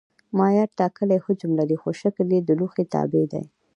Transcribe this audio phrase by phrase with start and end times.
[0.37, 3.43] مایعات ټاکلی حجم لري خو شکل یې د لوښي تابع دی.